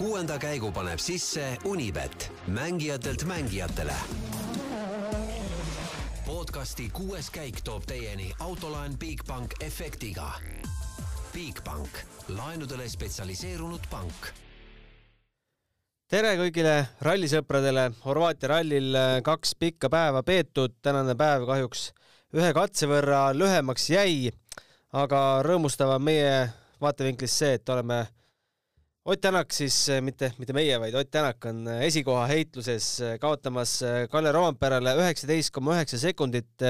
[0.00, 3.92] kuuenda käigu paneb sisse Unibet, mängijatelt mängijatele.
[6.26, 10.32] podcasti kuues käik toob teieni autolaen Bigbank efektiga.
[11.32, 11.88] Bigbank,
[12.28, 14.30] laenudele spetsialiseerunud pank
[16.08, 21.90] tere kõigile rallisõpradele, Horvaatia rallil kaks pikka päeva peetud, tänane päev kahjuks
[22.32, 24.32] ühe katse võrra lühemaks jäi,
[24.92, 26.48] aga rõõmustav on meie
[26.80, 28.06] vaatevinklist see, et oleme
[29.04, 32.88] Ott Tänak siis mitte, mitte meie, vaid Ott Tänak on esikoha heitluses
[33.20, 33.78] kaotamas
[34.12, 36.66] Kalle Roomperele üheksateist koma üheksa sekundit.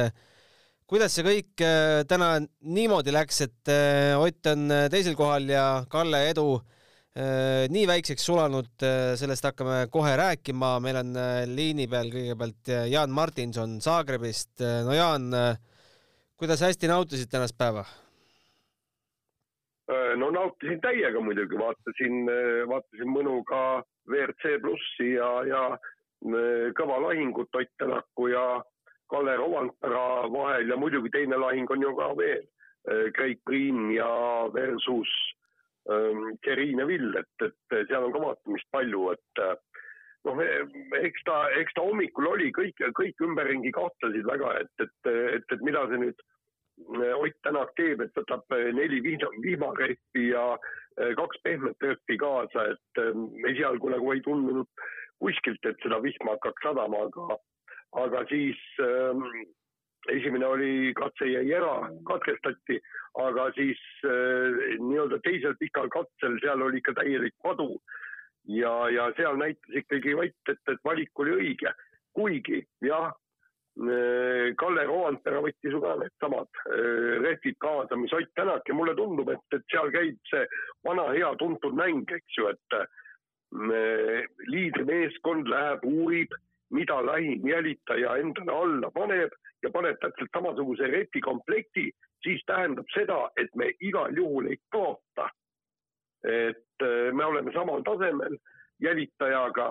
[0.91, 6.21] kuidas see kõik äh, täna niimoodi läks, et äh, Ott on teisel kohal ja Kalle
[6.31, 8.71] edu äh, nii väikseks sulanud,
[9.19, 11.19] sellest hakkame kohe rääkima, meil on
[11.51, 14.55] liini peal kõigepealt Jaan Martinson Zagrebist.
[14.87, 15.35] no Jaan,
[16.39, 17.85] kuidas hästi nautisid tänast päeva?
[19.91, 27.01] Äh, no nautisin täiega muidugi, vaatasin, äh, vaatasin mõnuga WRC plussi ja, ja äh, kõva
[27.09, 28.45] lahingut Ott Tänaku ja
[29.11, 32.47] Kalle Rovandpera vahel ja muidugi teine lahing on ju ka veel.
[33.13, 34.09] Craig Green ja
[34.55, 35.11] versus
[35.93, 39.43] ähm, Kerine Vill, et, et seal on ka vaatamist palju, et
[40.25, 40.41] noh,
[41.03, 45.67] eks ta, eks ta hommikul oli, kõik, kõik ümberringi kahtlesid väga, et, et, et, et
[45.67, 46.25] mida see nüüd
[46.89, 48.45] Ott Tänak teeb, et võtab
[48.77, 53.21] neli viimarehvi ja eh, kaks pehmet rehvi kaasa, et eh,
[53.53, 54.69] esialgu nagu ei tundunud
[55.21, 57.37] kuskilt, et seda vihma hakkaks sadama, aga,
[58.01, 59.25] aga siis ähm,
[60.09, 61.75] esimene oli, katse jäi ära,
[62.09, 62.79] katkestati,
[63.21, 67.81] aga siis äh, nii-öelda teisel pikal katsel, seal oli ikka täielik padu.
[68.49, 71.75] ja, ja seal näitas ikkagi Ott, et, et valik oli õige,
[72.17, 73.13] kuigi jah,
[73.79, 79.31] Kalle Roandpere võttis ju ka needsamad äh, rehvid kaasa, mis Ott Tänak ja mulle tundub,
[79.31, 80.43] et, et seal käib see
[80.85, 86.35] vana hea tuntud mäng, eks ju, et äh, liidrimeeskond läheb, uurib,
[86.75, 89.33] mida lähim jälitaja endale alla paneb
[89.63, 91.89] ja paneb täpselt samasuguse rehvikomplekti,
[92.23, 95.31] siis tähendab seda, et me igal juhul ei kaota.
[96.21, 96.83] et
[97.17, 98.35] me oleme samal tasemel
[98.85, 99.71] jälitajaga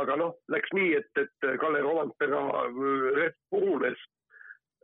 [0.00, 4.04] aga noh, läks nii, et, et Kalle Rompera rehv purunes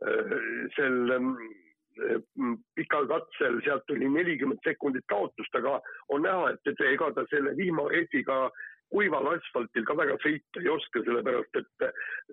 [0.05, 0.35] äh,
[0.75, 5.79] sel mm, pikal katsel, sealt tuli nelikümmend sekundit kaotust, aga
[6.09, 8.49] on näha, et, et ega ta selle vihmarehviga
[8.93, 11.87] kuival asfaltil ka väga sõita ei oska, sellepärast et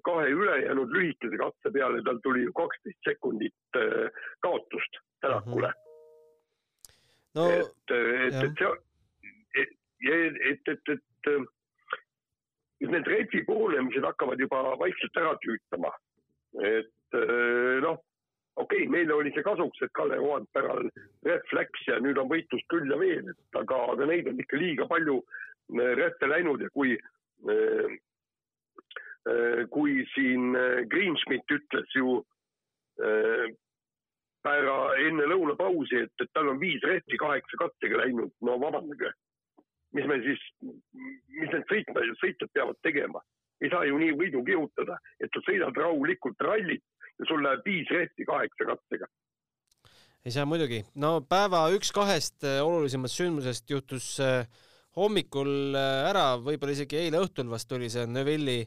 [0.06, 4.10] kahe ülejäänud lühikese katse peale tal tuli ju kaksteist sekundit äh,
[4.44, 5.72] kaotust Tänakule mm.
[5.72, 7.40] -hmm.
[7.40, 8.72] no, et, et, et see,
[9.62, 9.68] et,
[10.10, 10.98] et, et, et,
[11.32, 11.46] et
[12.90, 15.92] need rehvi purunemised hakkavad juba vaikselt ära tüütama.
[16.62, 17.96] et eh, noh,
[18.56, 20.90] okei okay,, meile oli see kasuks, et Kalle Roandperal
[21.24, 24.60] rehv läks ja nüüd on võitlust küll ja veel, et aga, aga neid on ikka
[24.60, 27.98] liiga palju eh, rehve läinud ja kui eh,
[29.70, 30.50] kui siin
[30.90, 32.16] Greenschmidt ütles ju
[34.42, 39.12] päeva enne lõunapausi, et, et tal on viis rehvi kaheksa kattega läinud, no vabandage
[39.96, 43.22] mis me siis, mis need sõitma, sõitjad peavad tegema.
[43.62, 46.82] ei saa ju nii võidu kihutada, et sa sõidad rahulikult rallit
[47.20, 49.06] ja sul läheb viis rehvi kaheksa kattega.
[50.24, 50.82] ei saa muidugi.
[50.94, 54.46] no päeva üks kahest äh, olulisemast sündmusest juhtus äh,
[54.96, 58.60] hommikul äh, ära, võib-olla isegi eile õhtul vast tuli see Neuvilli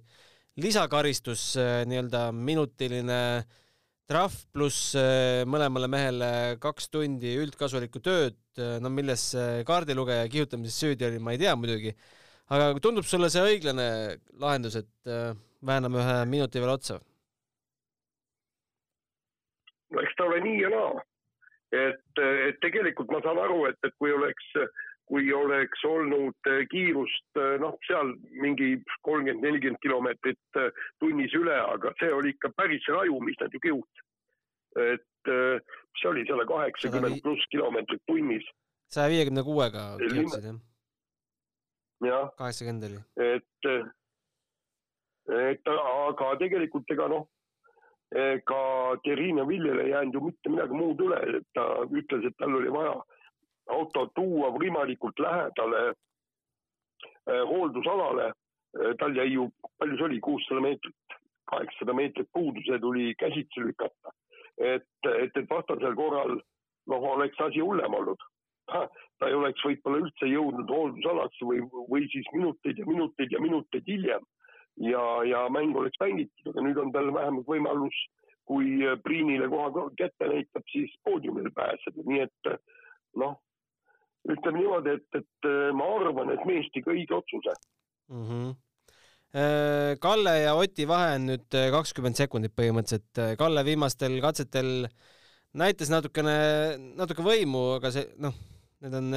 [0.56, 1.58] lisakaristus,
[1.90, 3.64] nii-öelda minutiline äh,
[4.10, 6.30] trahv pluss äh, mõlemale mehele
[6.62, 9.32] kaks tundi üldkasulikku tööd, äh, no milles
[9.68, 11.96] kaardilugeja kihutamises süüdi oli, ma ei tea muidugi.
[12.54, 13.88] aga tundub sulle see õiglane
[14.42, 15.34] lahendus, et äh,
[15.66, 17.00] vääname ühe minuti veel otsa?
[19.90, 21.06] no eks ta ole nii ja naa.
[21.74, 24.54] et, et tegelikult ma saan aru, et, et kui oleks
[25.10, 28.74] kui oleks olnud eh, kiirust eh, noh, seal mingi
[29.06, 33.62] kolmkümmend, nelikümmend kilomeetrit eh, tunnis üle, aga see oli ikka päris raju, mis nad ju
[33.68, 34.06] kihutasid.
[34.76, 35.30] et
[35.96, 38.48] see oli seal kaheksakümmend pluss kilomeetrit tunnis.
[38.92, 40.58] saja viiekümne kuuega kihutasid jah?
[42.10, 42.34] jah.
[42.42, 43.00] kaheksakümmend oli.
[43.30, 43.70] et,
[45.38, 47.30] et aga tegelikult ega noh,
[48.26, 48.64] ega
[49.06, 52.74] Terrine Villele ei jäänud ju mitte midagi muud üle, et ta ütles, et tal oli
[52.74, 52.98] vaja
[53.70, 58.32] auto tuua võimalikult lähedale äh, hooldusalale.
[58.78, 61.18] Äh, tal jäi ju, palju see oli, kuussada meetrit,
[61.52, 64.14] kaheksasada meetrit puudu, see tuli käsitsi lükata.
[64.58, 64.88] et,
[65.20, 66.38] et, et vastasel korral
[66.88, 68.22] noh, oleks asi hullem olnud.
[69.20, 71.60] ta ei oleks võib-olla üldse jõudnud hooldusalasse või,
[71.92, 74.24] või siis minuteid ja minuteid ja minuteid hiljem.
[74.82, 78.00] ja, ja mäng oleks mängitud, aga nüüd on tal vähemalt võimalus,
[78.46, 82.50] kui Priinile koha kätte näitab, siis poodiumile pääseda, nii et
[83.16, 83.38] noh
[84.32, 87.56] ütleme niimoodi, et, et äh, ma arvan, et mees tegi õige otsuse
[88.12, 88.30] mm.
[88.30, 88.54] -hmm.
[90.00, 93.36] Kalle ja Oti vahe on nüüd kakskümmend sekundit põhimõtteliselt.
[93.36, 94.86] Kalle viimastel katsetel
[95.60, 96.36] näitas natukene,
[96.96, 98.32] natuke võimu, aga see noh,
[98.86, 99.10] need on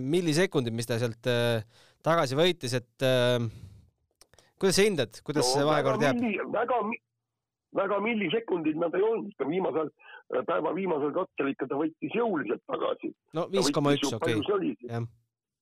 [0.00, 1.28] millisekundid, mis ta sealt
[2.06, 3.40] tagasi võitis, et äh,
[4.60, 6.22] kuidas sa hindad, kuidas no, see vahekord jääb?
[6.54, 6.80] väga,
[7.80, 9.90] väga millisekundid nad ei olnud, viimasel,
[10.46, 13.12] päeva viimasel katkel ikka ta võttis jõuliselt tagasi.
[13.36, 14.40] no viis koma üks, okei.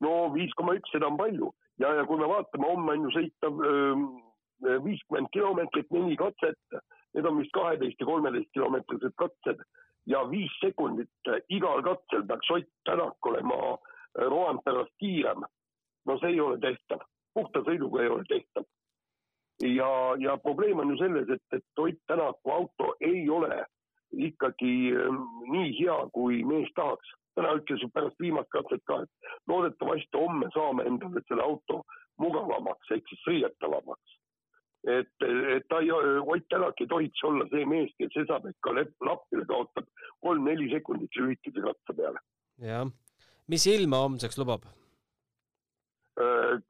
[0.00, 1.52] no viis koma üks, seda on palju.
[1.82, 3.50] Ja, ja kui me vaatame, homme on ju sõita
[4.84, 6.76] viiskümmend kilomeetrit, neli katset,
[7.14, 9.64] need on vist kaheteist ja kolmeteist kilomeetrised katsed.
[10.06, 13.78] Ja viis sekundit igal katsel peaks Ott Tänak olema
[14.14, 15.44] Roandperast kiirem.
[16.06, 17.00] no see ei ole tehtav,
[17.34, 18.66] puhta sõiduga ei ole tehtav.
[19.64, 19.88] Ja,
[20.20, 23.64] ja probleem on ju selles, et, et Ott Tänaku auto ei ole
[24.28, 25.20] ikkagi ähm,
[25.52, 27.14] nii hea, kui mees tahaks.
[27.34, 31.80] täna ütles ju pärast viimast katset ka, et loodetavasti homme saame endale selle auto
[32.22, 34.12] mugavamaks ehk siis sõidetavamaks.
[34.96, 35.26] et,
[35.56, 39.88] et ta ei, Ott Tänak ei tohiks olla see mees, kes Esabeka lappile kaotab
[40.20, 42.22] kolm-neli sekundit lühikese katse peale.
[42.68, 42.86] jah,
[43.48, 44.68] mis ilma homseks lubab?
[46.20, 46.60] Äh,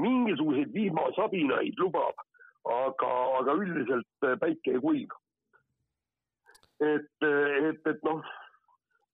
[0.00, 2.22] mingisuguseid vihmasabinaid lubab,
[2.64, 5.20] aga, aga üldiselt äh, päike ei kuiva.
[6.80, 7.26] Et,
[7.68, 8.22] et, et noh,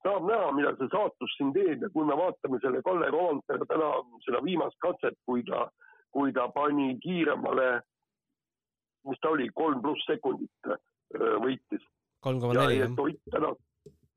[0.05, 3.93] saab näha, mida see saatus siin teeb ja kui me vaatame selle Kalle Roandpere täna
[4.27, 5.67] seda viimast katset, kui ta,
[6.15, 7.71] kui ta pani kiiremale,
[9.09, 10.73] mis ta oli, kolm pluss sekundit
[11.45, 11.85] võitis.
[12.25, 13.57] kolm koma neli, jah.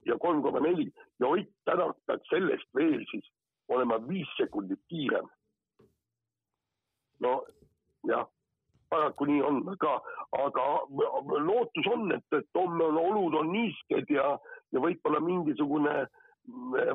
[0.04, 3.30] Ja kolm koma neli ja Ott Tänak peaks sellest veel siis
[3.72, 5.30] olema viis sekundit kiirem
[7.24, 7.45] no
[8.07, 8.28] jah,
[8.94, 9.94] paraku nii on, aga,
[10.45, 10.68] aga
[11.48, 14.36] lootus on, et, et homme on olud on niisked ja,
[14.74, 16.04] ja võib-olla mingisugune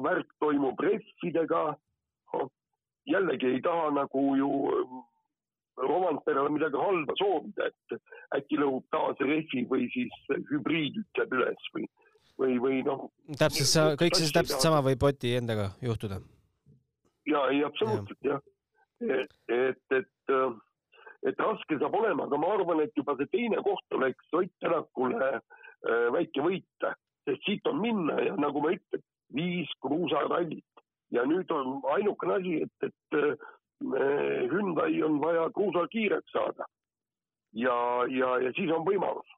[0.04, 1.62] värk toimub rehvidega.
[3.08, 4.50] jällegi ei taha nagu ju
[5.78, 8.00] Romantperele midagi halba soovida, et
[8.34, 10.14] äkki lõhub taas rehvi või siis
[10.50, 11.86] hübriid ütleb üles või,
[12.42, 13.04] või, või noh.
[13.38, 16.18] täpselt sa, kõik see täpselt sama võib Oti endaga juhtuda.
[17.30, 18.42] ja, ei absoluutselt jah
[19.00, 19.20] ja..
[19.22, 20.34] et, et, et
[21.26, 25.30] et raske saab olema, aga ma arvan, et juba see teine koht oleks Ott Tänakule
[25.38, 26.88] äh, väike võit,
[27.26, 29.02] sest siit on minna ja nagu ma ütlen,
[29.34, 33.48] viis kruusarallit ja nüüd on ainukene asi, et, et äh,
[34.50, 36.66] Hyundai on vaja kruusal kiireks saada.
[37.54, 37.74] ja,
[38.10, 39.36] ja, ja siis on võimalus,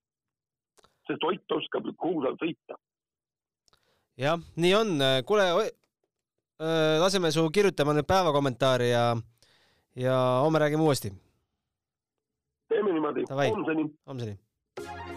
[1.08, 2.76] sest Ott oskab kruusal sõita.
[4.20, 5.48] jah, nii on, kuule,
[7.00, 9.04] laseme su kirjutama nüüd päevakommentaari ja
[9.96, 11.12] ja homme räägime uuesti.
[12.70, 13.90] Teeme niimoodi, homseni.
[14.06, 14.38] homseni.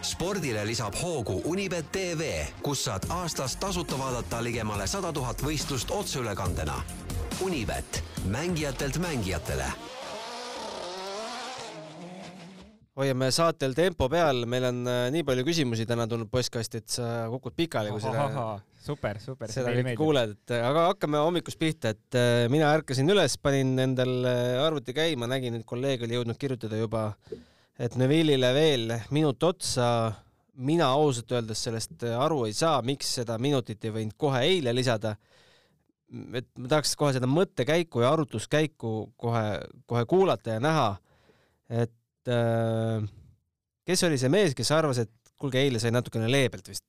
[0.02, 2.32] Spordile lisab hoogu Unibet tv,
[2.64, 6.82] kus saad aastas tasuta vaadata ligemale sada tuhat võistlust otseülekandena.
[7.42, 9.72] Unibet, mängijatelt mängijatele
[13.00, 17.08] hoiame saatel tempo peal, meil on äh, nii palju küsimusi täna tulnud postkasti, et sa
[17.32, 18.28] kukud pikali, kui seda
[18.84, 19.54] super, super.
[19.54, 24.14] seda kõik kuuled, et aga hakkame hommikust pihta, et äh, mina ärkasin üles, panin endal
[24.30, 27.08] äh, arvuti käima, nägin, et kolleeg oli jõudnud kirjutada juba,
[27.82, 29.88] et Neville'ile veel minut otsa.
[30.54, 35.16] mina ausalt öeldes sellest aru ei saa, miks seda minutit ei võinud kohe eile lisada.
[36.34, 40.98] et ma tahaks kohe seda mõttekäiku ja arutluskäiku kohe, kohe kuulata ja näha,
[41.70, 41.90] et
[42.32, 43.04] äh,
[43.88, 46.86] kes oli see mees, kes arvas, et kuulge, eile sai natukene leebelt vist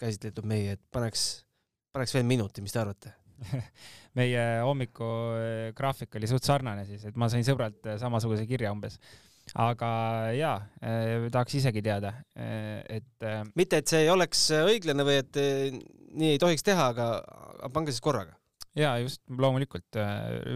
[0.00, 1.22] käsitletud meie, et paneks,
[1.94, 3.14] paneks veel minuti, mis te arvate
[4.18, 8.96] meie hommikugraafik oli suht sarnane siis, et ma sain sõbralt samasuguse kirja umbes.
[9.60, 9.90] aga
[10.36, 13.42] jaa eh,, tahaks isegi teada, et eh....
[13.54, 15.40] mitte, et see ei oleks õiglane või et
[16.16, 18.36] nii ei tohiks teha, aga pange siis korraga
[18.76, 19.96] ja just loomulikult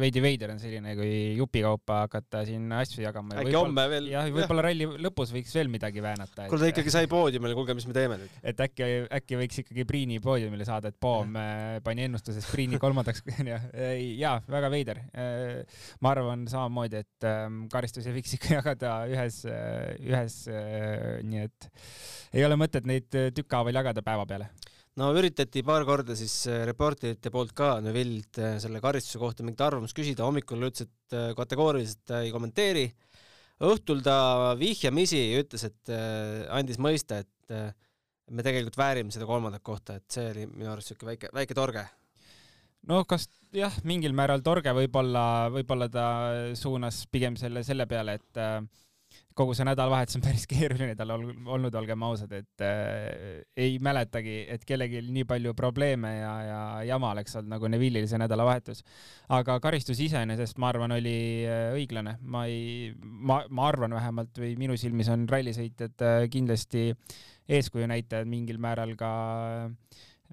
[0.01, 3.39] veidi veider on selline, kui jupikaupa hakata siin asju jagama.
[3.41, 4.11] äkki homme veel.
[4.13, 6.49] jah, võib-olla ralli lõpus võiks veel midagi väänata.
[6.51, 8.35] kuule, ta ikkagi sai poodiumile, kuulge, mis me teeme nüüd?
[8.53, 8.89] et äkki,
[9.21, 11.39] äkki võiks ikkagi Priini poodiumile saada, et Poom
[11.85, 13.61] pani ennustuses Priini kolmandaks ja,
[14.21, 15.03] ja väga veider.
[16.05, 19.43] ma arvan samamoodi, et ähm, karistusi võiks ikka jagada ühes,
[20.05, 20.43] ühes,
[21.25, 21.71] nii et
[22.37, 24.51] ei ole mõtet neid tükkhaaval jagada päeva peale
[24.99, 29.63] no üritati paar korda siis äh, reporterite poolt ka Neville'ilt äh, selle karistuse kohta mingit
[29.65, 32.89] arvamust küsida, hommikul ütles, et äh, kategooriliselt ei kommenteeri.
[33.71, 34.17] õhtul ta
[34.57, 35.91] vihjamisi ütles, et
[36.49, 37.53] andis mõista, et
[38.33, 41.83] me tegelikult väärime seda kolmandat kohta, et see oli minu arust siuke väike, väike torge.
[42.89, 46.07] no kas jah, mingil määral torge võib-olla, võib-olla ta
[46.57, 48.41] suunas pigem selle, selle peale, et
[49.41, 51.25] kogu see nädalavahetus on päris keeruline tal ol,
[51.57, 56.61] olnud, olgem ausad, et äh, ei mäletagi, et kellelgi nii palju probleeme ja, ja
[56.93, 58.85] jama oleks olnud nagu Neville'il see nädalavahetus.
[59.37, 61.17] aga karistus iseenesest, ma arvan, oli
[61.49, 66.91] äh, õiglane, ma ei, ma, ma arvan vähemalt või minu silmis on rallisõitjad äh, kindlasti
[67.51, 69.13] eeskuju näitajad mingil määral ka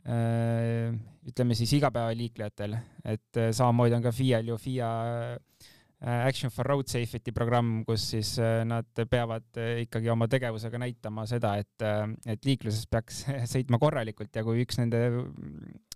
[0.05, 0.91] äh,
[1.27, 4.59] ütleme siis igapäevaliiklejatel, et äh, samamoodi on ka FIA-l ju.
[4.61, 10.27] FIA Äh, Action for Road Safety programm, kus siis äh, nad peavad äh, ikkagi oma
[10.29, 11.85] tegevusega näitama seda, et,
[12.29, 13.23] et liikluses peaks
[13.53, 15.01] sõitma korralikult ja kui üks nende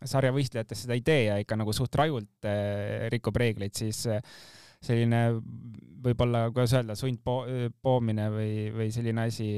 [0.02, 2.50] sarja võistlejatest seda ei tee ja ikka nagu suht rajult
[3.14, 4.02] rikub reegleid, siis
[4.82, 5.22] selline
[6.02, 9.52] võib-olla, kuidas öelda, sundpoomine või, või selline asi,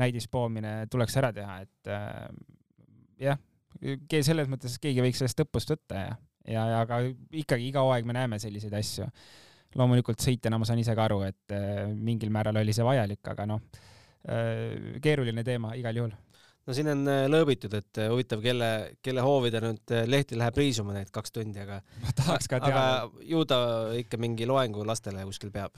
[0.00, 1.90] näidispoomine tuleks ära teha, et
[3.28, 3.42] jah,
[4.24, 7.04] selles mõttes keegi võiks sellest õppust võtta ja, ja, ja aga
[7.44, 9.12] ikkagi iga hooaeg me näeme selliseid asju
[9.76, 13.48] loomulikult sõitjana ma saan ise ka aru, et äh, mingil määral oli see vajalik, aga
[13.48, 13.64] noh,
[14.28, 16.14] äh, keeruline teema igal juhul
[16.66, 18.70] no siin on äh, lõõbitud, et huvitav, kelle,
[19.04, 22.86] kelle hoovidel nüüd Lehti läheb riisuma need kaks tundi, aga ma tahaks ka teada.
[22.86, 23.60] aga ju ta
[23.98, 25.76] ikka mingi loengu lastele kuskil peab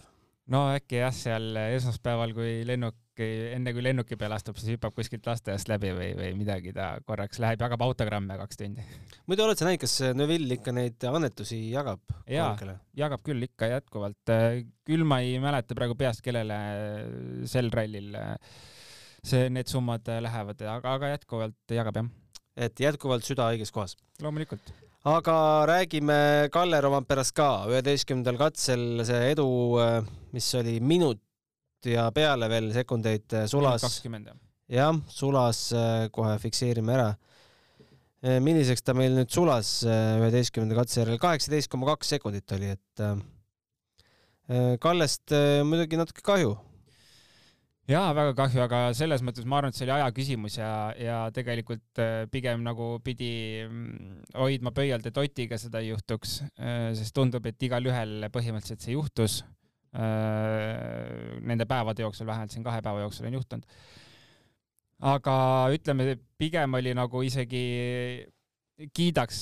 [0.53, 5.27] no äkki jah, seal esmaspäeval, kui lennuki, enne kui lennuki peale astub, siis hüppab kuskilt
[5.29, 8.85] lasteaiast läbi või, või midagi, ta korraks läheb, jagab autogramme kaks tundi.
[9.31, 12.03] muidu oled sa näinud, kas Neville ikka neid annetusi jagab?
[12.31, 12.55] jaa,
[12.99, 14.35] jagab küll ikka jätkuvalt.
[14.89, 16.59] küll ma ei mäleta praegu peast, kellele
[17.51, 18.17] sel rallil
[19.23, 22.13] see, need summad lähevad, aga, aga jätkuvalt jagab jah.
[22.69, 23.97] et jätkuvalt süda õiges kohas?
[24.23, 24.75] loomulikult
[25.09, 29.49] aga räägime Kalle Romperast ka, üheteistkümnendal katsel see edu,
[30.35, 31.23] mis oli minut
[31.87, 34.03] ja peale veel sekundeid äh, sulas.
[34.69, 35.01] jah.
[35.09, 37.09] sulas, äh, kohe fikseerime ära.
[38.19, 43.03] milliseks ta meil nüüd sulas üheteistkümnenda katse järel, kaheksateist koma kaks sekundit oli, et
[44.83, 45.31] Kallest
[45.63, 46.57] muidugi natuke kahju
[47.89, 50.71] jaa, väga kahju, aga selles mõttes ma arvan, et see oli aja küsimus ja,
[51.01, 53.31] ja tegelikult äh, pigem nagu pidi
[53.65, 58.97] mm, hoidma pöialt, et Otiga seda ei juhtuks, äh, sest tundub, et igalühel põhimõtteliselt see
[58.97, 59.41] juhtus.
[59.97, 63.79] Äh, nende päevade jooksul, vähemalt siin kahe päeva jooksul on juhtunud.
[65.01, 65.35] aga
[65.73, 67.63] ütleme, pigem oli nagu isegi
[68.95, 69.41] kiidaks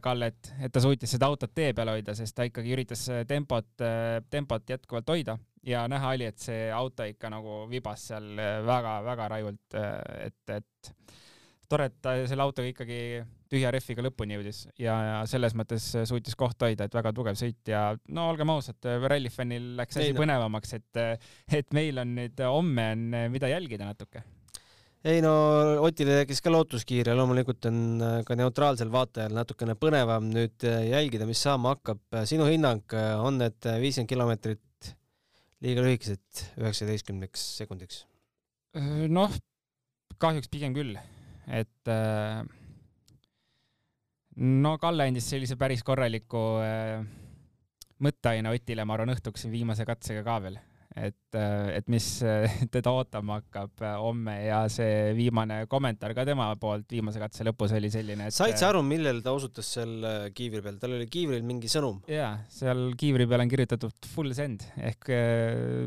[0.00, 3.82] Kallet, et ta suutis seda autot tee peal hoida, sest ta ikkagi üritas tempot,
[4.32, 5.34] tempot jätkuvalt hoida
[5.68, 8.30] ja näha oli, et see auto ikka nagu vibas seal
[8.64, 9.76] väga-väga rajult,
[10.24, 10.94] et, et
[11.70, 12.98] tore, et ta selle autoga ikkagi
[13.50, 17.70] tühja rehviga lõpuni jõudis ja, ja selles mõttes suutis kohta hoida, et väga tugev sõit
[17.70, 21.02] ja no olgem ausad, rallifännil läks asi põnevamaks, et,
[21.60, 23.04] et meil on nüüd homme on,
[23.34, 24.24] mida jälgida natuke
[25.04, 25.32] ei no
[25.84, 27.80] Otile tekkis ka lootuskiir ja loomulikult on
[28.24, 32.00] ka neutraalsel vaatajal natukene põnevam nüüd jälgida, mis saama hakkab.
[32.24, 34.94] sinu hinnang on need viiskümmend kilomeetrit
[35.64, 38.04] liiga lühikesed üheksateistkümneks sekundiks?
[39.12, 39.34] noh,
[40.18, 40.96] kahjuks pigem küll,
[41.46, 42.42] et äh,
[44.36, 47.00] no Kalle andis sellise päris korraliku äh,
[48.04, 50.56] mõtteaine Otile, ma arvan, õhtuks viimase katsega ka veel
[50.94, 52.06] et, äh, et mis
[52.74, 57.90] teda ootama hakkab homme ja see viimane kommentaar ka tema poolt viimase katse lõpus oli
[57.92, 59.94] selline, et said sa aru, millel ta osutas seal
[60.34, 62.00] kiivri peal, tal oli kiivril mingi sõnum?
[62.10, 65.12] jaa, seal kiivri peal on kirjutatud full send ehk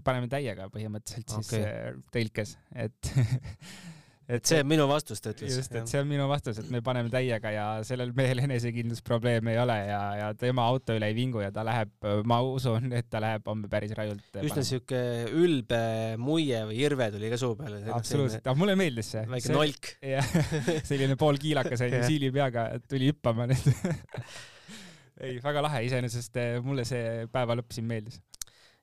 [0.07, 1.63] paneme täiega põhimõtteliselt okay.
[1.63, 3.13] siis tõlkes, et
[4.27, 5.55] et see on minu vastus, ta ütles.
[5.55, 9.61] just, et see on minu vastus, et me paneme täiega ja sellel mehel enesekindlusprobleeme ei
[9.61, 11.93] ole ja, ja tema auto üle ei vingu ja ta läheb,
[12.27, 14.25] ma usun, et ta läheb homme päris rajult.
[14.43, 14.99] üsna siuke
[15.31, 15.81] ülbe
[16.19, 17.79] muie või irve tuli ka suu peale.
[17.95, 19.23] absoluutselt, aga mulle meeldis see.
[19.31, 19.93] väike nolk.
[20.91, 23.63] selline poolkiilakas onju, siili peaga tuli hüppama nüüd
[25.23, 26.35] ei, väga lahe, iseenesest
[26.67, 28.19] mulle see päeva lõpp siin meeldis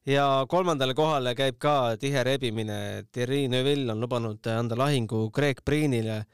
[0.09, 2.79] ja kolmandale kohale käib ka tihe rebimine.
[3.13, 6.25] Thierry Neuville on lubanud anda lahingu Greg Priinile.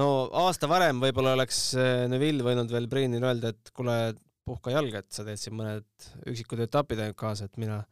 [0.00, 0.06] no
[0.46, 4.14] aasta varem võib-olla oleks äh, Neuville võinud veel Priinile öelda, et kuule,
[4.46, 7.82] puhka jalga, et sa teed siin mõned üksikud etapid ainult kaasa, et mina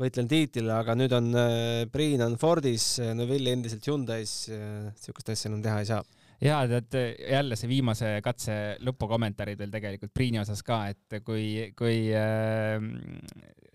[0.00, 5.62] võitlen tiitlile, aga nüüd on äh, Priin on Fordis, Neuville endiselt Hyundai's, niisugust asja enam
[5.62, 6.02] teha ei saa
[6.44, 6.96] ja tead
[7.30, 12.76] jälle see viimase katse lõpukommentaarid veel tegelikult Priini osas ka, et kui, kui äh,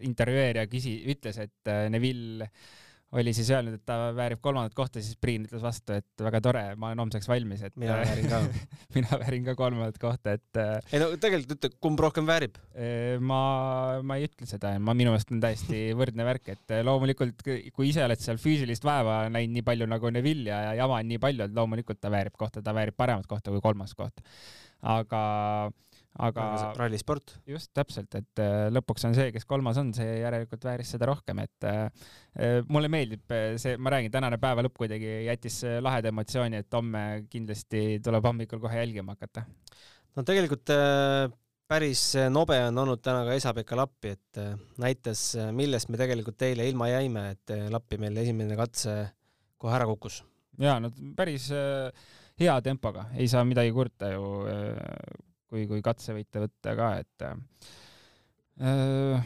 [0.05, 2.49] intervjueerija küsi-, ütles, et äh, Neville
[3.17, 6.61] oli siis öelnud, et ta väärib kolmandat kohta, siis Priin ütles vastu, et väga tore,
[6.77, 8.41] ma olen homseks valmis, et mina väärin ka
[8.97, 12.59] mina väärin ka kolmandat kohta, et äh, ei no tegelikult ütle, kumb rohkem väärib?
[12.77, 13.41] Äh, ma,
[14.05, 18.05] ma ei ütle seda, ma minu meelest on täiesti võrdne värk, et loomulikult kui ise
[18.05, 21.49] oled seal füüsilist vaeva näinud nii palju nagu Neville ja, ja jama on nii palju,
[21.49, 24.21] et loomulikult ta väärib kohta, ta väärib paremat kohta kui kolmas koht.
[24.85, 25.21] aga
[26.17, 26.45] aga
[26.77, 27.35] rallisport.
[27.47, 31.43] just täpselt, et äh, lõpuks on see, kes kolmas on, see järelikult vääris seda rohkem,
[31.45, 31.83] et äh,
[32.35, 37.03] äh, mulle meeldib see, ma räägin, tänane päeva lõpp kuidagi jättis laheda emotsiooni, et homme
[37.29, 39.45] kindlasti tuleb hommikul kohe jälgima hakata.
[40.17, 40.73] no tegelikult
[41.69, 44.41] päris nobe on olnud täna ka Esa-Pekka Lappi, et
[44.81, 48.97] näitas, millest me tegelikult eile ilma jäime, et Lappi meil esimene katse
[49.61, 50.23] kohe ära kukkus.
[50.59, 51.51] ja no päris
[52.39, 54.25] hea tempoga, ei saa midagi kurta ju
[55.49, 59.23] kui, kui katsevõite võtta ka, et äh,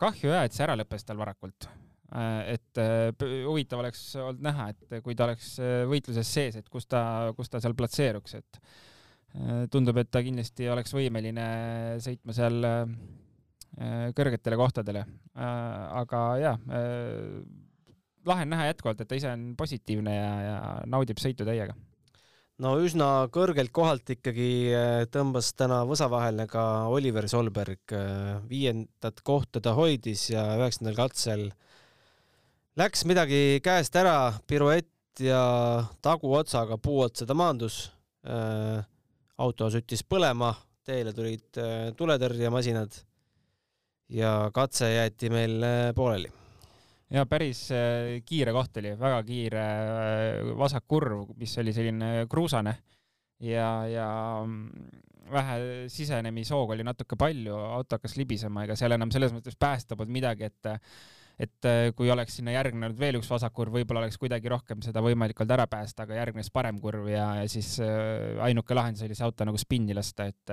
[0.00, 2.56] kahju jah, et see ära lõppes tal varakult äh,.
[2.56, 3.10] et äh,
[3.46, 7.02] huvitav oleks olnud näha, et kui ta oleks äh, võitluses sees, et kus ta,
[7.36, 11.46] kus ta seal platseeruks, et äh, tundub, et ta kindlasti oleks võimeline
[12.02, 12.86] sõitma seal äh,
[14.16, 15.44] kõrgetele kohtadele äh,.
[16.02, 17.44] aga jah äh,,
[18.26, 20.58] lahe on näha jätkuvalt, et ta ise on positiivne ja, ja
[20.90, 21.76] naudib sõitu täiega
[22.60, 27.82] no üsna kõrgelt kohalt ikkagi äh, tõmbas täna võsa vahele ka Oliver Solberg.
[27.96, 31.46] Äh, viiendat kohta ta hoidis ja üheksandal katsel
[32.80, 35.42] läks midagi käest ära, piruett ja
[36.04, 37.86] taguotsaga puu otsa ta maandus.
[38.28, 38.82] Äh,
[39.40, 40.52] auto süttis põlema,
[40.84, 41.56] teele tulid
[41.96, 42.98] tuletõrjemasinad
[44.12, 45.64] ja katse jäeti meil
[45.96, 46.39] pooleli
[47.10, 52.76] ja päris äh, kiire koht oli, väga kiire äh, vasakkurv, mis oli selline kruusane.
[53.40, 54.08] Ja, ja
[54.44, 54.90] mm,
[55.32, 55.54] vähe
[55.88, 60.50] sisenemishoog oli natuke palju, auto hakkas libisema, ega seal enam selles mõttes päästa polnud midagi,
[60.50, 60.74] et
[61.40, 65.40] et äh, kui oleks sinna järgnenud veel üks vasakkurv, võib-olla oleks kuidagi rohkem seda võimalik
[65.40, 67.78] olnud ära päästa, aga järgnes parem kurv ja, ja siis
[68.44, 70.52] ainuke lahendus oli see auto nagu spinni lasta, et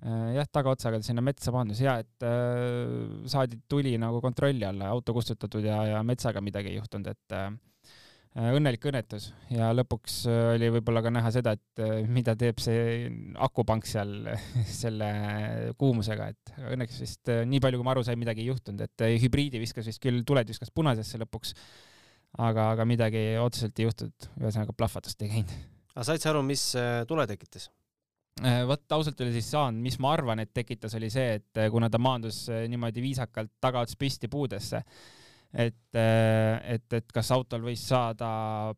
[0.00, 5.66] jah, tagaotsaga sinna metsa maandus ja et äh, saadi tuli nagu kontrolli alla, auto kustutatud
[5.66, 7.50] ja, ja metsaga midagi ei juhtunud, et äh,
[8.30, 13.08] õnnelik õnnetus ja lõpuks äh, oli võib-olla ka näha seda, et äh, mida teeb see
[13.42, 14.30] akupank seal
[14.82, 15.10] selle
[15.80, 19.06] kuumusega, et õnneks vist äh, nii palju, kui ma aru sain, midagi ei juhtunud, et
[19.24, 21.56] hübriidi viskas vist küll, tuled viskas punasesse lõpuks,
[22.38, 25.58] aga, aga midagi otseselt ei juhtunud, ühesõnaga plahvatust ei käinud.
[25.96, 26.70] aga said sa aru, mis
[27.10, 27.66] tule tekitas?
[28.40, 31.68] Äh, vot ausalt öeldes ei saanud, mis ma arvan, et tekitas, oli see, et äh,
[31.72, 34.80] kuna ta maandus äh, niimoodi viisakalt tagaots püsti puudesse,
[35.50, 38.30] et, et, et kas autol võis saada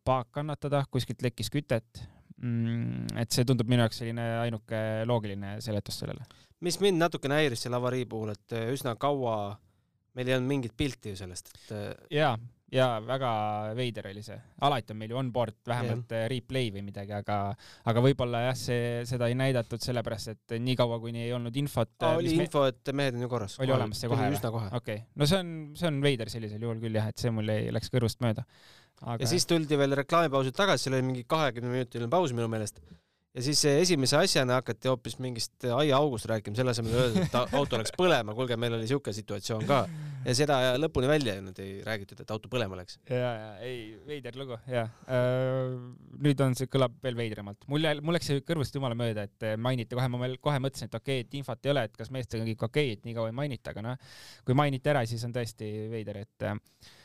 [0.03, 2.01] paak kannatada, kuskilt lekkis kütet.
[2.43, 6.25] Mm, et see tundub minu jaoks selline ainuke loogiline seletus sellele.
[6.65, 9.53] mis mind natukene häiris selle avarii puhul, et üsna kaua
[10.17, 11.71] meil ei olnud mingit pilti ju sellest, et.
[12.11, 12.33] jaa,
[12.73, 13.31] jaa, väga
[13.77, 14.37] veider oli see.
[14.65, 16.27] alati on meil ju on-board vähemalt yeah.
[16.31, 17.37] replay või midagi, aga,
[17.89, 21.93] aga võib-olla jah, see, seda ei näidatud sellepärast, et niikaua, kuni ei olnud infot.
[22.13, 23.57] oli info, et mehed on ju korras.
[23.63, 24.29] oli olemas see kohe?
[24.37, 24.71] üsna kohe.
[24.71, 27.53] okei okay., no see on, see on veider sellisel juhul küll jah, et see mul
[27.53, 28.45] ei, läks kõrvust mööda.
[29.01, 29.21] aga....
[29.21, 32.81] ja siis tuldi veel reklaamipausilt tagasi, seal oli mingi kahekümne minutiline paus minu meelest
[33.33, 37.93] ja siis esimese asjana hakati hoopis mingist aiaaugust rääkima, selle asemel öelda, et auto läks
[37.97, 39.79] põlema, kuulge, meil oli siuke situatsioon ka.
[40.23, 42.99] ja seda lõpuni välja nüüd ei räägitud, et auto põlema läks.
[43.09, 45.77] ja, ja ei, veider lugu, ja äh,.
[46.23, 47.65] nüüd on see, kõlab veel veidramalt.
[47.71, 50.91] mul jäi, mul läks see kõrvust jumala mööda, et mainiti kohe, ma veel kohe mõtlesin,
[50.91, 53.07] et okei okay,, et infot ei ole, et kas meestega on kõik okei okay,, et
[53.09, 54.11] nii kaua ei mainita, aga noh,
[54.45, 56.99] kui mainiti ära, siis on tõesti veider, et Äh,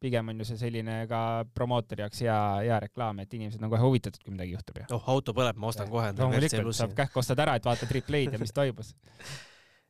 [0.00, 1.20] pigem on ju see selline ka
[1.56, 4.88] promootori jaoks hea, hea reklaam, et inimesed on kohe huvitatud, kui midagi juhtub ju.
[4.96, 6.10] oh, auto põleb, ma ostan kohe.
[6.18, 8.92] loomulikult, saab kähku ostad ära, et vaatad replay'd ja mis toimus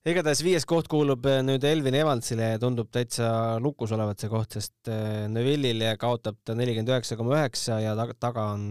[0.09, 4.57] igatahes viies koht kuulub äh, nüüd Elvin Evansile ja tundub täitsa lukus olevat see koht,
[4.57, 8.70] sest äh, Neville'ile kaotab ta nelikümmend üheksa koma üheksa ja taga on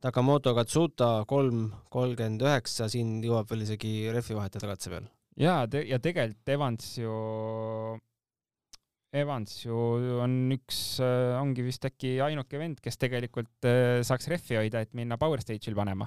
[0.00, 5.10] Takamoto Katsuta kolm kolmkümmend üheksa, siin jõuab veel isegi rehvi vahetada katse peal.
[5.40, 7.16] ja te, ja tegelikult Evans ju
[9.10, 9.76] Evans ju
[10.22, 14.94] on üks, äh, ongi vist äkki ainuke vend, kes tegelikult äh, saaks rehvi hoida, et
[14.94, 16.06] minna Power Stage'il panema.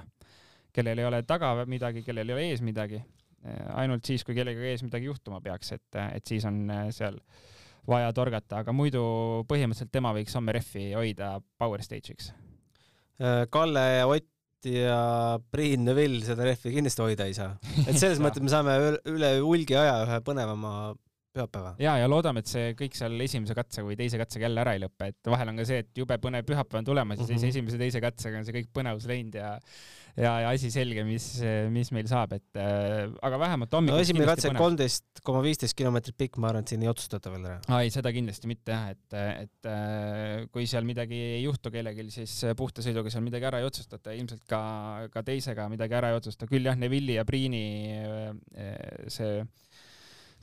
[0.74, 3.02] kellel ei ole taga midagi, kellel ei ole ees midagi.
[3.44, 6.64] Äh, ainult siis, kui kellegagi ees midagi juhtuma peaks, et, et siis on
[6.96, 7.20] seal
[7.86, 9.04] vaja torgata, aga muidu
[9.50, 12.32] põhimõtteliselt tema võiks homme rehvi hoida Power Stage'iks.
[13.52, 15.00] Kalle ja Ott ja
[15.52, 17.52] Priin Neville seda rehvi kindlasti hoida ei saa.
[17.84, 18.78] et selles mõttes me saame
[19.12, 20.94] üle hulgi aja ühe põnevama
[21.34, 21.74] pühapäeva.
[21.82, 24.84] ja, ja loodame, et see kõik seal esimese katsega või teise katsega jälle ära ei
[24.84, 27.42] lõpe, et vahel on ka see, et jube põnev pühapäev on tulemas ja siis mm
[27.42, 27.54] -hmm.
[27.54, 29.58] esimese, teise katsega on see kõik põnevus läinud ja
[30.14, 31.26] ja, ja asi selge, mis,
[31.74, 36.16] mis meil saab, et äh, aga vähemalt hommikul no esimene katse kolmteist koma viisteist kilomeetrit
[36.18, 37.58] pikk, ma arvan, et siin ei otsustata veel ära.
[37.68, 42.06] aa ei, seda kindlasti mitte jah, et, et äh, kui seal midagi ei juhtu kellelgi,
[42.14, 44.62] siis puhta sõiduga seal midagi ära ei otsustata, ilmselt ka,
[45.14, 47.64] ka teisega midagi ära ei otsusta, küll jah, Neville'i ja Priini
[47.98, 49.42] äh, see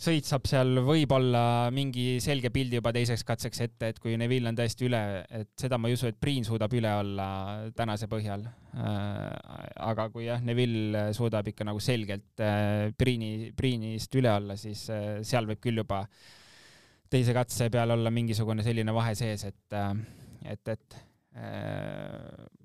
[0.01, 4.57] sõit saab seal võib-olla mingi selge pildi juba teiseks katseks ette, et kui Neville on
[4.57, 7.27] tõesti üle, et seda ma ei usu, et Priin suudab üle olla
[7.77, 8.47] tänase põhjal.
[9.91, 12.43] aga kui jah, Neville suudab ikka nagu selgelt
[12.97, 16.01] Priini, Priinist üle olla, siis seal võib küll juba
[17.11, 19.79] teise katse peal olla mingisugune selline vahe sees, et,
[20.47, 20.99] et, et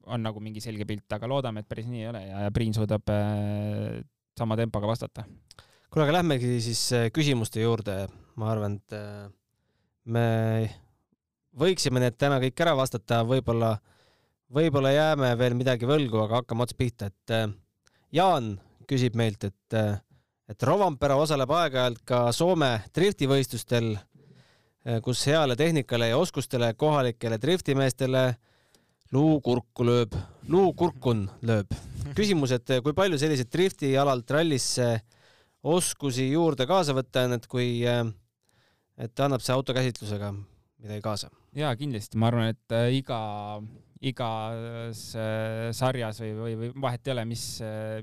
[0.06, 3.12] on nagu mingi selge pilt, aga loodame, et päris nii ei ole ja Priin suudab
[4.36, 5.26] sama tempoga vastata
[5.96, 7.94] kuule, aga lähmegi siis äh, küsimuste juurde.
[8.36, 9.30] ma arvan, et äh,
[10.12, 10.24] me
[11.56, 13.70] võiksime need täna kõik ära vastata, võib-olla,
[14.52, 17.48] võib-olla jääme veel midagi võlgu, aga hakkame ots pihta, et äh,
[18.12, 19.78] Jaan küsib meilt, et,
[20.52, 23.96] et Rovanpera osaleb aeg-ajalt ka Soome driftivõistlustel,
[25.02, 28.28] kus heale tehnikale ja oskustele kohalikele driftimeestele
[29.16, 30.14] luu kurku lööb,
[30.46, 31.72] luu kurkun lööb.
[32.14, 34.92] küsimus, et kui palju selliseid driftialalt rallisse
[35.66, 38.04] oskusi juurde kaasa võtta, et kui, äh,
[38.98, 41.32] et annab see autokäsitlusega midagi kaasa?
[41.56, 43.20] jaa, kindlasti, ma arvan, et äh, iga,
[44.04, 47.46] igas äh, sarjas või, või, või vahet ei ole, mis,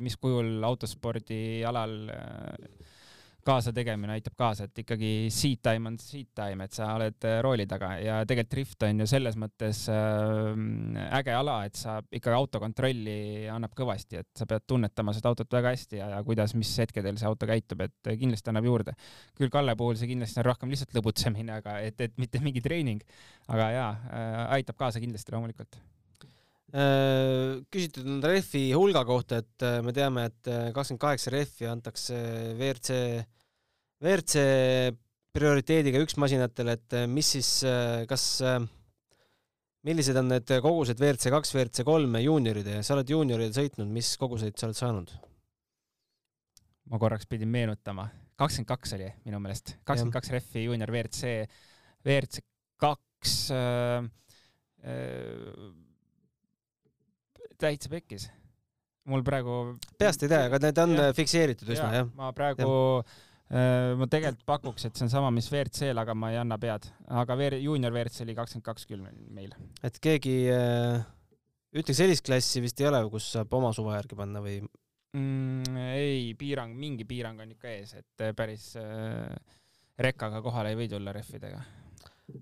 [0.04, 1.98] mis kujul autospordialal
[3.48, 7.66] kaasategemine aitab kaasa, et ikkagi seat time on seat time, et sa oled äh, rooli
[7.70, 7.94] taga.
[8.04, 10.52] Ja tegelikult drift on ju selles mõttes äh,
[11.20, 13.18] äge ala, et sa ikkagi autokontrolli
[13.54, 17.18] annab kõvasti, et sa pead tunnetama seda autot väga hästi ja, ja kuidas, mis hetkedel
[17.20, 18.98] see auto käitub, et kindlasti annab juurde.
[19.38, 23.04] küll Kalle puhul see kindlasti on rohkem lihtsalt lõbutsemine, aga et, et mitte mingi treening,
[23.54, 25.78] aga jaa äh,, aitab kaasa kindlasti loomulikult.
[25.78, 26.03] äh,
[26.74, 32.18] küsitud on rehvi hulga kohta, et äh, me teame, et kakskümmend kaheksa rehvi antakse
[32.58, 32.98] WRC
[34.04, 34.40] WRC
[35.34, 37.50] prioriteediga üks masinatele, et eh, mis siis,
[38.10, 38.26] kas,
[39.88, 44.58] millised on need kogused WRC kaks, WRC kolm juunioride, sa oled juunioridel sõitnud, mis koguseid
[44.58, 45.16] sa oled saanud?
[46.92, 51.32] ma korraks pidin meenutama, kakskümmend kaks oli minu meelest, kakskümmend kaks rehvi juunior WRC,
[52.04, 52.44] WRC
[52.84, 54.04] kaks äh,
[54.84, 55.72] äh,
[57.60, 58.30] täitsa pekkis.
[59.10, 62.12] mul praegu peast ei tea, aga need on ja, fikseeritud üsna ja,, jah?
[62.18, 63.06] ma praegu ja
[63.54, 66.88] Äh, ma tegelikult pakuks, et see on sama, mis WRC-l, aga ma ei anna pead.
[67.22, 69.04] aga VR, juunior WRC oli kakskümmend kaks küll
[69.36, 69.52] meil.
[69.86, 71.04] et keegi äh,,
[71.76, 75.78] ütleks sellist klassi vist ei ole, kus saab oma suve järgi panna või mm,?
[75.92, 79.30] ei, piirang, mingi piirang on ikka ees, et äh, päris äh,
[80.02, 81.62] rekkaga kohale ei või tulla rehvidega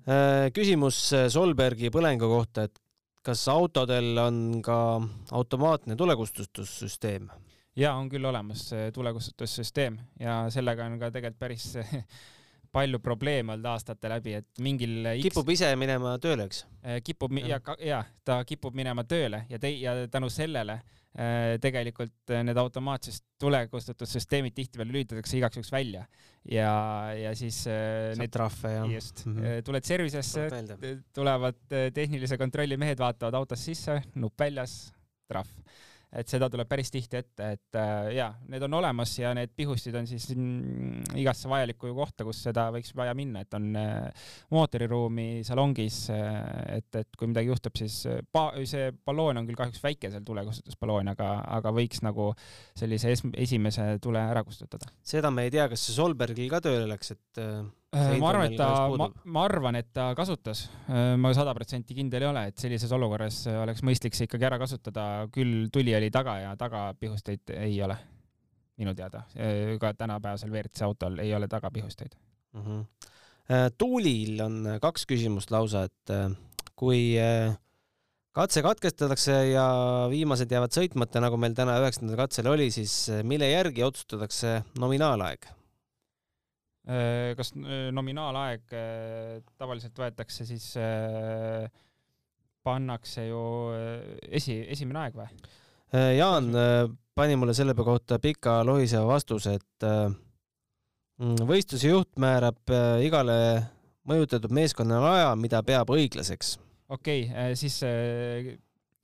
[0.05, 0.47] äh,.
[0.55, 2.79] küsimus äh, Solbergi põlengu kohta, et
[3.25, 4.77] kas autodel on ka
[5.31, 7.29] automaatne tulekustutussüsteem?
[7.75, 11.73] ja on küll olemas tulekustutussüsteem ja sellega on ka tegelikult päris
[12.75, 15.23] palju probleeme olnud aastate läbi, et mingil X...
[15.27, 16.65] kipub ise minema tööle, eks?
[16.85, 21.00] Äh, kipub ja, ja, ja ta kipub minema tööle ja tei- ja tänu sellele äh,
[21.61, 26.05] tegelikult need automaatsed tulekustutussüsteemid tihtipeale lülitatakse igaks juhuks välja.
[26.47, 26.71] Ja,
[27.17, 29.25] ja siis äh, Saab need trahve ja just.
[29.25, 29.65] Mm, -hmm.
[29.67, 30.47] tuled service'isse,
[31.13, 31.59] tulevad
[31.93, 34.93] tehnilise kontrolli mehed, vaatavad autost sisse, nupp väljas,
[35.27, 35.51] trahv
[36.11, 39.95] et seda tuleb päris tihti ette, et äh, jaa, need on olemas ja need pihustid
[39.95, 45.29] on siis mm, igasse vajalikku kohta, kus seda võiks vaja minna, et on äh, mootoriruumi
[45.47, 46.37] salongis äh,,
[46.77, 50.25] et, et kui midagi juhtub, siis äh, pa-, see balloon on küll kahjuks väike, seal
[50.27, 52.31] tulekustutusballoon, aga, aga võiks nagu
[52.77, 54.91] sellise es-, esimese tule ära kustutada.
[55.03, 58.57] seda me ei tea, kas see Solbergil ka tööle läks, et äh ma arvan, et
[58.59, 62.63] ta, ma, ma arvan, et ta kasutas, äh, ma sada protsenti kindel ei ole, et
[62.63, 67.75] sellises olukorras oleks mõistlik see ikkagi ära kasutada, küll tuli oli taga ja tagapihusteid ei
[67.83, 67.97] ole,
[68.79, 69.25] minu teada.
[69.35, 72.15] Äh, ka tänapäevasel WRC autol ei ole tagapihusteid
[72.53, 72.61] mm.
[72.61, 72.85] -hmm.
[73.77, 76.11] Tuulil on kaks küsimust lausa, et
[76.79, 77.17] kui
[78.31, 79.65] katse katkestatakse ja
[80.09, 85.49] viimased jäävad sõitmata, nagu meil täna üheksandal katsel oli, siis mille järgi otsustatakse nominaalaeg?
[86.81, 90.71] Äh, kas äh, nominaalaeg äh, tavaliselt võetakse siis,
[92.65, 93.41] pannakse ju
[94.29, 95.27] esi, esimene aeg või?
[96.15, 96.49] Jaan
[97.17, 103.37] pani mulle selle kohta pika lohiseva vastuse, et mm, võistluse juht määrab igale
[104.07, 106.53] mõjutatud meeskonnale aja, mida peab õiglaseks.
[106.93, 107.81] okei okay,, siis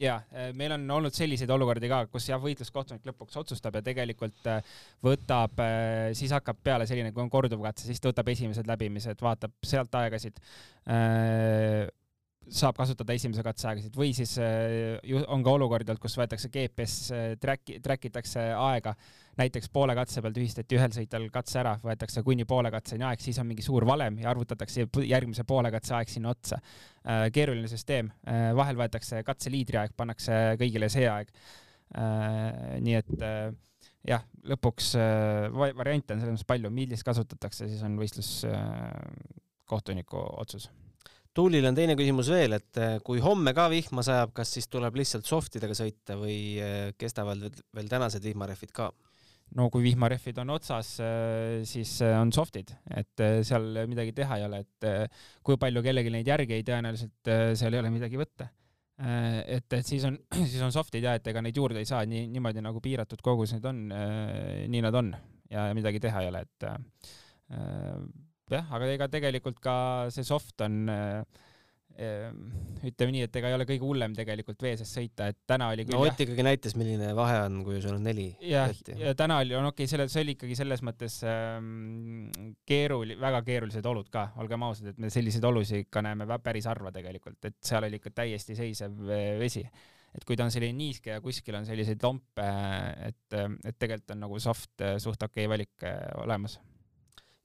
[0.02, 4.50] ja äh, meil on olnud selliseid olukordi ka, kus jah, võitluskohtunik lõpuks otsustab ja tegelikult
[4.50, 9.22] äh, võtab, äh, siis hakkab peale selline, kui on korduvkatse, siis ta võtab esimesed läbimised,
[9.22, 10.42] vaatab sealt aegasid
[12.48, 17.10] saab kasutada esimese katse aegasid või siis on ka olukordi olnud, kus võetakse GPS
[17.42, 18.94] track, track itakse aega,
[19.38, 23.38] näiteks poole katse peal tühistati ühel sõitjal katse ära, võetakse kuni poole katseni aeg, siis
[23.42, 26.58] on mingi suur valem ja arvutatakse järgmise poole katse aeg sinna otsa.
[27.08, 28.06] Äh, keeruline süsteem,
[28.58, 31.28] vahel võetakse katse liidri aeg, pannakse kõigile see aeg.
[32.84, 33.12] nii et
[34.04, 34.88] jah, lõpuks
[35.54, 40.66] variante on selles mõttes palju, millist kasutatakse, siis on võistluskohtuniku otsus
[41.38, 42.74] Tuulil on teine küsimus veel, et
[43.06, 46.58] kui homme ka vihma sajab, kas siis tuleb lihtsalt softidega sõita või
[46.98, 47.38] kestavad
[47.78, 48.88] veel tänased vihmarehvid ka?
[49.56, 54.40] No kui vihmarehvid on otsas, äh, siis äh, on softid, et äh, seal midagi teha
[54.40, 55.12] ei ole, et
[55.46, 58.52] kui palju kellelgi neid järgi ei, tõenäoliselt seal ei ole midagi võtta.
[58.98, 60.18] et, et siis on,
[60.52, 63.54] siis on softid ja et ega neid juurde ei saa nii, niimoodi nagu piiratud kogus
[63.54, 63.84] neid on,
[64.74, 65.14] nii nad on
[65.52, 66.66] ja midagi teha ei ole, et
[68.52, 69.76] jah, aga ega tegelikult ka
[70.14, 71.46] see soft on äh,
[71.98, 75.86] ütleme nii, et ega ei ole kõige hullem tegelikult vee sees sõita, et täna oli
[75.90, 78.28] no Ott ikkagi näitas, milline vahe on, kui sul on neli.
[78.46, 82.30] jah, ja täna oli, no okei okay,, selle, see oli ikkagi selles mõttes ähm,
[82.70, 86.94] keerul-, väga keerulised olud ka, olgem ausad, et me selliseid olusid ikka näeme päris harva
[86.94, 89.02] tegelikult, et seal oli ikka täiesti seisev
[89.42, 89.66] vesi.
[90.14, 92.48] et kui ta on selline niiske ja kuskil on selliseid lompe,
[93.10, 96.60] et, et tegelikult on nagu soft suht okei okay valik äh, olemas.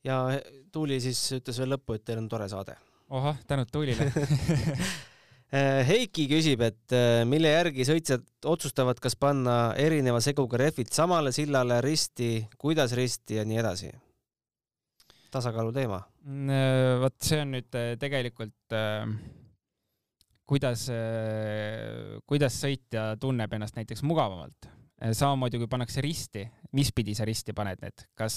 [0.05, 0.27] ja
[0.73, 2.77] Tuuli siis ütles veel lõppu, et teil on tore saade
[3.13, 4.09] ohoh, tänud Tuulile
[5.57, 11.35] äh, Heiki küsib, et äh, mille järgi sõitjad otsustavad, kas panna erineva seguga rehvid samale
[11.35, 13.93] sillale, risti, kuidas risti ja nii edasi.
[15.33, 16.03] tasakaalu teema.
[16.25, 18.77] Mm, äh, vot see on nüüd tegelikult
[20.53, 20.85] kuidas,
[22.29, 24.69] kuidas sõitja tunneb ennast näiteks mugavamalt.
[25.17, 26.45] samamoodi kui pannakse risti,
[26.77, 28.37] mis pidi sa risti paned need, kas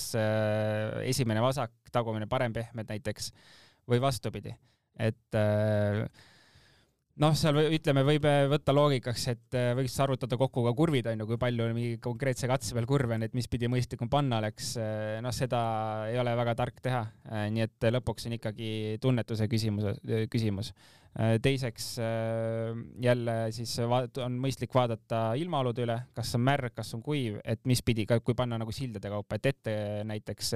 [1.04, 3.32] esimene vasak, tagumine parem pehmed näiteks
[3.90, 4.56] või vastupidi,
[5.00, 6.02] et äh,
[7.22, 11.30] noh, seal ütleme, võib võtta loogikaks, et äh, võiks arvutada kokku ka kurvid, on ju,
[11.30, 14.74] kui palju mingi konkreetse katse peal kurve on, et mis pidi mõistlikum panna oleks.
[14.82, 15.62] Äh, noh, seda
[16.12, 17.06] ei ole väga tark teha.
[17.54, 18.70] nii et lõpuks on ikkagi
[19.02, 20.00] tunnetuse küsimus,
[20.32, 20.74] küsimus.
[21.42, 21.86] teiseks
[23.02, 27.82] jälle siis on mõistlik vaadata ilmaolude üle, kas on märg, kas on kuiv, et mis
[27.82, 30.54] pidi, kui panna nagu sildade kaupa, et ette näiteks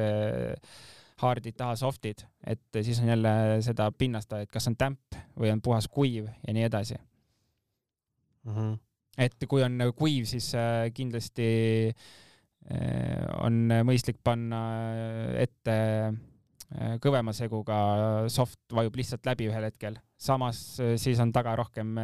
[1.20, 3.32] hard'id, taha soft'id, et siis on jälle
[3.66, 6.98] seda pinnast, et kas on tämp või on puhas kuiv ja nii edasi
[8.44, 8.56] mm.
[8.56, 8.78] -hmm.
[9.26, 11.50] et kui on kuiv, siis äh, kindlasti
[11.90, 14.62] äh, on mõistlik panna
[15.40, 15.78] ette
[16.08, 17.80] äh, kõvema seguga
[18.28, 21.98] soft vajub lihtsalt läbi ühel hetkel, samas siis on taga rohkem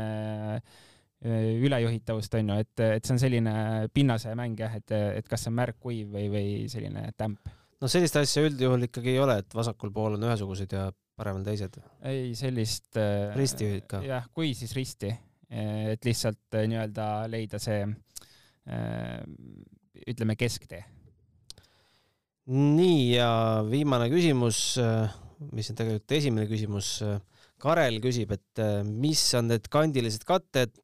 [1.26, 3.54] ülejuhitavust onju, et, et see on selline
[3.94, 7.50] pinnase mäng jah, et, et kas see on märg, kuiv või, või selline tämp
[7.82, 11.78] no sellist asja üldjuhul ikkagi ei ole, et vasakul pool on ühesugused ja paremal teised.
[12.06, 13.36] ei, sellist äh,.
[13.38, 14.02] risti ikka?
[14.06, 15.12] jah, kui siis risti,
[15.50, 19.22] et lihtsalt äh, nii-öelda leida see äh,
[20.06, 20.84] ütleme kesktee.
[22.52, 23.30] nii ja
[23.70, 25.14] viimane küsimus, äh,
[25.52, 27.00] mis on tegelikult esimene küsimus.
[27.66, 30.76] Karel küsib, et äh, mis on need kandilised katted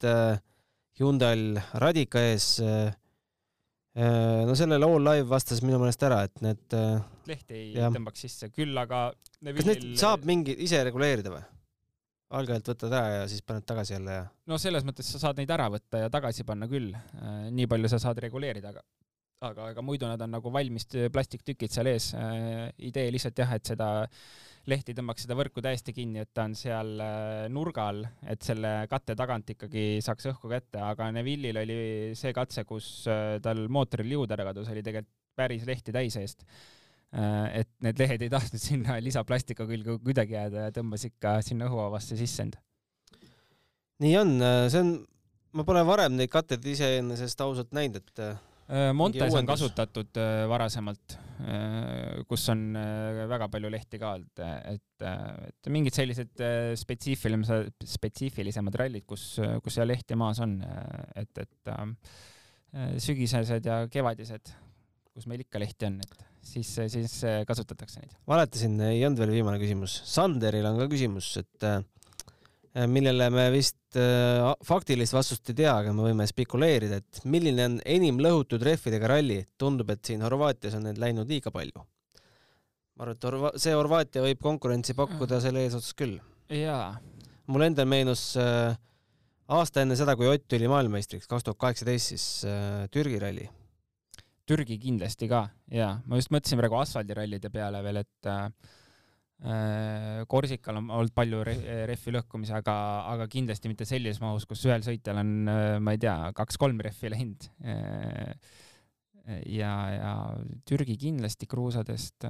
[0.98, 2.92] Hyundai'l Radica ees Äh,
[4.48, 7.92] no sellele All Live vastas minu meelest ära, et need äh, lehti ei jah.
[7.92, 9.10] tõmbaks sisse, küll aga
[9.44, 9.76] Neville'il...
[9.76, 11.44] kas neid saab mingi ise reguleerida või?
[12.40, 14.26] algajalt võtad ära ja siis paned tagasi jälle ja?
[14.48, 17.92] no selles mõttes sa saad neid ära võtta ja tagasi panna küll, äh, nii palju
[17.92, 18.86] sa saad reguleerida, aga
[19.42, 22.12] aga ega muidu nad on nagu valmis plastiktükid seal ees.
[22.86, 23.88] idee lihtsalt jah, et seda
[24.70, 28.74] lehti tõmbaks seda võrku täiesti kinni, et ta on seal äh, nurga all, et selle
[28.92, 31.78] katte tagant ikkagi saaks õhku kätte, aga Neville'il oli
[32.18, 36.46] see katse, kus äh, tal mootoril jõud ära kadus, oli tegelikult päris lehti täis eest.
[37.18, 41.72] Äh, et need lehed ei tahtnud sinna lisaplastika külge kuidagi jääda ja tõmbas ikka sinna
[41.72, 42.62] õhuavasse sisse end.
[44.06, 44.38] nii on,
[44.70, 44.94] see on,
[45.58, 48.51] ma pole varem neid katteid iseenesest ausalt näinud, et Äh,
[48.96, 52.78] Montes on kasutatud äh, varasemalt, äh, kus on
[53.28, 55.06] väga palju lehti ka olnud, et,
[55.52, 56.44] et mingid sellised
[56.80, 60.60] spetsiifilised, spetsiifilisemad rallid, kus, kus seal lehti maas on,
[61.20, 64.54] et, et sügisesed ja kevadised,
[65.12, 68.16] kus meil ikka lehti on, et siis, siis kasutatakse neid.
[68.30, 70.00] valetasin, ei olnud veel viimane küsimus.
[70.08, 71.84] Sanderil on ka küsimus, et Äh,
[72.88, 77.80] millele me vist äh, faktilist vastust ei tea, aga me võime spekuleerida, et milline on
[77.84, 79.42] enim lõhutud rehvidega ralli.
[79.60, 81.84] tundub, et siin Horvaatias on neid läinud liiga palju.
[82.96, 86.20] ma arvan, et Horva-, see Horvaatia võib konkurentsi pakkuda selle eesotsas küll.
[86.48, 86.96] jaa.
[87.52, 88.78] mul endal meenus äh,
[89.52, 93.50] aasta enne seda, kui Ott tuli maailmameistriks, kaks tuhat kaheksateist, siis äh, Türgi ralli.
[94.48, 95.98] Türgi kindlasti ka, jaa.
[96.06, 98.80] ma just mõtlesin praegu asfaldirallide peale veel, et äh, Äh,
[99.42, 102.76] Korsikal on olnud palju rehvi lõhkumisi, aga,
[103.10, 107.10] aga kindlasti mitte sellises mahus, kus ühel sõitjal on, äh, ma ei tea, kaks-kolm rehvi
[107.16, 107.48] läinud.
[107.66, 108.36] Äh,
[109.50, 110.14] ja, ja
[110.70, 112.28] Türgi kindlasti kruusadest.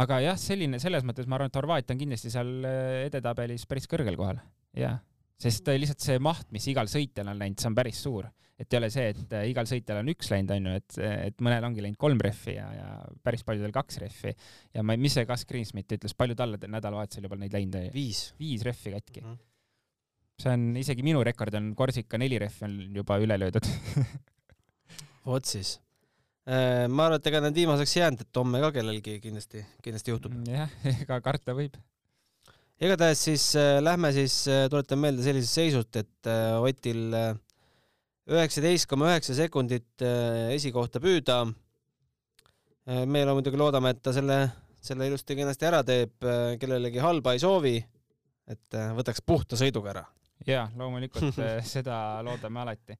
[0.00, 2.50] aga jah, selline, selles mõttes ma arvan, et Horvaatia on kindlasti seal
[3.08, 4.38] edetabelis päris kõrgel kohal,
[4.78, 5.00] jah,
[5.40, 8.28] sest lihtsalt see maht, mis igal sõitjal on läinud, see on päris suur
[8.60, 10.96] et ei ole see, et äh, igal sõitjal on üks läinud, onju, et,
[11.30, 12.88] et mõnel ongi läinud kolm rehvi ja, ja
[13.24, 14.34] päris paljudel kaks rehvi.
[14.76, 17.92] ja ma, mis see Gus Greensmit ütles, palju talle nädalavahetusel juba neid läinud oli?
[17.94, 18.26] viis.
[18.40, 19.38] viis rehvi katki mm..
[20.44, 23.70] see on, isegi minu rekord on Korsika neli rehvi on juba üle löödud
[25.30, 25.78] vot siis
[26.44, 30.12] äh, ma arvan, et ega need viimaseks ei jäänud, et homme ka kellelgi kindlasti, kindlasti
[30.12, 30.36] juhtub.
[30.36, 30.76] Mm, jah,
[31.06, 31.80] ega karta võib.
[32.80, 37.34] Igatahes siis äh, lähme siis äh,, tuletan meelde sellisest seisust, et äh, Otil äh,
[38.30, 41.42] üheksateist koma üheksa sekundit äh, esikohta püüda.
[42.88, 44.38] Äh, me muidugi loodame, et ta selle,
[44.80, 46.16] selle ilusti-kenasti ära teeb,
[46.60, 47.76] kellelegi halba ei soovi,
[48.50, 50.06] et võtaks puhta sõiduga ära
[50.48, 51.36] jaa, loomulikult
[51.68, 52.94] seda loodame alati.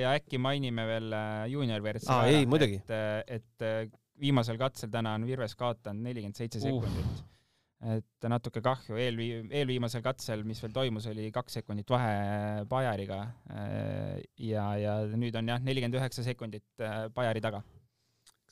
[0.00, 1.14] ja äkki mainime veel
[1.52, 2.80] juunior WRC ah, muidugi.
[2.82, 7.35] et, et viimasel katsel täna on Virves kaotanud nelikümmend seitse sekundit uh
[7.84, 13.22] et natuke kahju, eelvii-, eelviimasel katsel, mis veel toimus, oli kaks sekundit vahe Bajariga.
[13.52, 17.64] Äh, ja, ja nüüd on jah, nelikümmend üheksa sekundit äh, Bajari taga.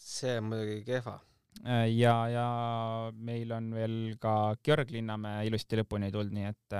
[0.04, 1.16] see on muidugi kehva.
[1.64, 2.46] Äh, ja, ja
[3.14, 6.78] meil on veel ka Georg Linnamäe ilusti lõpuni tulnud, nii et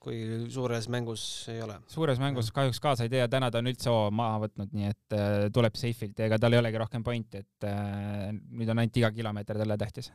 [0.00, 0.20] kui
[0.52, 1.80] suures mängus ei ole?
[1.90, 4.92] suures mängus kahjuks kaasa ei tee ja täna ta on üldse hoo maha võtnud, nii
[4.92, 5.16] et
[5.56, 7.70] tuleb safe'ilt ja ega tal ei olegi rohkem pointi, et
[8.52, 10.12] nüüd on ainult iga kilomeeter talle tähtis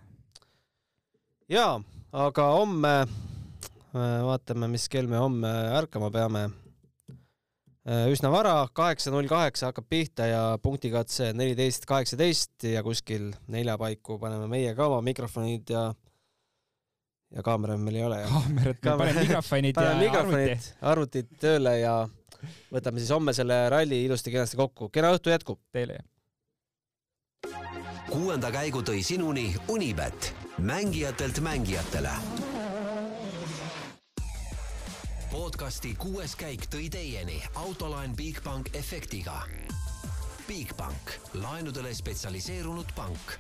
[1.51, 1.79] jaa,
[2.15, 6.45] aga homme äh, vaatame, mis kell me homme ärkama peame.
[7.86, 13.77] Äh, üsna vara, kaheksa null kaheksa hakkab pihta ja punktikatse neliteist kaheksateist ja kuskil nelja
[13.77, 15.91] paiku paneme meie ka oma mikrofonid ja
[17.36, 18.19] ja kaamerat meil ei ole.
[18.31, 21.95] kaamerat, me paneme mikrofonid ja mikrofonid, arvutid tööle ja
[22.73, 24.89] võtame siis homme selle ralli ilusti-kenasti kokku.
[24.89, 25.62] kena õhtu jätkub.
[25.75, 26.01] Teile.
[28.15, 32.10] Kuuenda käigu tõi sinuni Unibet mängijatelt mängijatele.
[35.32, 39.41] podcasti kuues käik tõi teieni autolaen Bigbank efektiga.
[40.47, 43.36] Bigbank, laenudele spetsialiseerunud pank